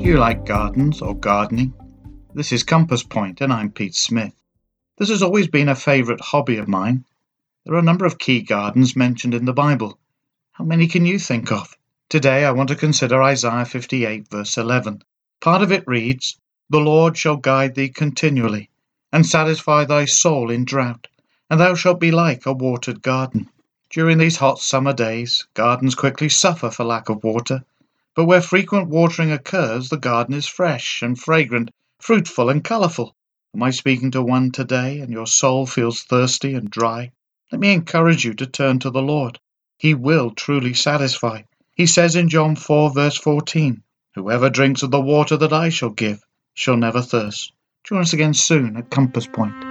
Do 0.00 0.06
you 0.06 0.16
like 0.16 0.46
gardens 0.46 1.02
or 1.02 1.14
gardening? 1.14 1.74
This 2.32 2.52
is 2.52 2.62
Compass 2.62 3.02
Point, 3.02 3.42
and 3.42 3.52
I'm 3.52 3.70
Pete 3.70 3.94
Smith. 3.94 4.32
This 4.96 5.10
has 5.10 5.22
always 5.22 5.46
been 5.46 5.68
a 5.68 5.74
favourite 5.74 6.22
hobby 6.22 6.56
of 6.56 6.66
mine. 6.66 7.04
There 7.66 7.74
are 7.74 7.80
a 7.80 7.82
number 7.82 8.06
of 8.06 8.18
key 8.18 8.40
gardens 8.40 8.96
mentioned 8.96 9.34
in 9.34 9.44
the 9.44 9.52
Bible. 9.52 9.98
How 10.52 10.64
many 10.64 10.86
can 10.86 11.04
you 11.04 11.18
think 11.18 11.52
of? 11.52 11.76
Today 12.08 12.46
I 12.46 12.50
want 12.52 12.70
to 12.70 12.76
consider 12.76 13.22
Isaiah 13.22 13.66
58, 13.66 14.30
verse 14.30 14.56
11. 14.56 15.02
Part 15.42 15.60
of 15.60 15.70
it 15.70 15.84
reads, 15.86 16.38
The 16.70 16.80
Lord 16.80 17.18
shall 17.18 17.36
guide 17.36 17.74
thee 17.74 17.90
continually, 17.90 18.70
and 19.12 19.26
satisfy 19.26 19.84
thy 19.84 20.06
soul 20.06 20.50
in 20.50 20.64
drought, 20.64 21.08
and 21.50 21.60
thou 21.60 21.74
shalt 21.74 22.00
be 22.00 22.10
like 22.10 22.46
a 22.46 22.54
watered 22.54 23.02
garden. 23.02 23.50
During 23.90 24.16
these 24.16 24.38
hot 24.38 24.60
summer 24.60 24.94
days, 24.94 25.46
gardens 25.52 25.94
quickly 25.94 26.30
suffer 26.30 26.70
for 26.70 26.84
lack 26.84 27.10
of 27.10 27.22
water, 27.22 27.64
but 28.14 28.24
where 28.24 28.40
frequent 28.40 28.88
watering 28.88 29.30
occurs, 29.32 29.88
the 29.88 29.96
garden 29.96 30.34
is 30.34 30.46
fresh 30.46 31.02
and 31.02 31.18
fragrant, 31.18 31.70
fruitful 32.00 32.50
and 32.50 32.64
colourful. 32.64 33.14
Am 33.54 33.62
I 33.62 33.70
speaking 33.70 34.10
to 34.12 34.22
one 34.22 34.50
today 34.50 35.00
and 35.00 35.12
your 35.12 35.26
soul 35.26 35.66
feels 35.66 36.02
thirsty 36.02 36.54
and 36.54 36.70
dry? 36.70 37.12
Let 37.50 37.60
me 37.60 37.72
encourage 37.72 38.24
you 38.24 38.34
to 38.34 38.46
turn 38.46 38.78
to 38.80 38.90
the 38.90 39.02
Lord. 39.02 39.38
He 39.78 39.94
will 39.94 40.30
truly 40.30 40.74
satisfy. 40.74 41.42
He 41.74 41.86
says 41.86 42.16
in 42.16 42.28
John 42.28 42.56
4, 42.56 42.92
verse 42.92 43.16
14, 43.16 43.82
Whoever 44.14 44.50
drinks 44.50 44.82
of 44.82 44.90
the 44.90 45.00
water 45.00 45.36
that 45.36 45.52
I 45.52 45.68
shall 45.68 45.90
give 45.90 46.22
shall 46.54 46.76
never 46.76 47.02
thirst. 47.02 47.52
Join 47.84 48.00
us 48.00 48.12
again 48.12 48.34
soon 48.34 48.76
at 48.76 48.90
Compass 48.90 49.26
Point. 49.26 49.69